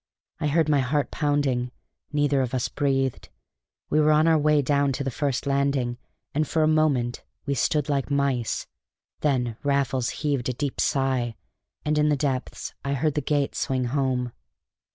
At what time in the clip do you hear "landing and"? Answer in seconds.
5.45-6.47